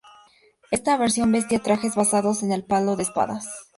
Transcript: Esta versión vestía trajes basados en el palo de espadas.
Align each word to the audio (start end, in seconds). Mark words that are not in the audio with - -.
Esta 0.71 0.97
versión 0.97 1.31
vestía 1.31 1.59
trajes 1.59 1.93
basados 1.95 2.41
en 2.41 2.51
el 2.51 2.63
palo 2.65 2.95
de 2.95 3.03
espadas. 3.03 3.47